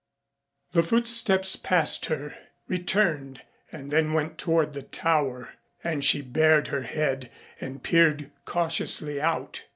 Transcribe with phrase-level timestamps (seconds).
[0.71, 2.33] The footsteps passed her,
[2.67, 9.21] returned and then went toward the Tower and she bared her head and peered cautiously
[9.21, 9.61] out.